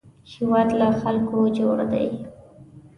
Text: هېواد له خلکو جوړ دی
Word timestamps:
هېواد 0.33 0.69
له 0.79 0.87
خلکو 1.01 1.39
جوړ 1.57 1.77
دی 1.91 2.07